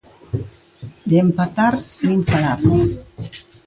De 1.09 1.15
empatar, 1.25 1.73
nin 2.07 2.19
falar. 2.31 2.59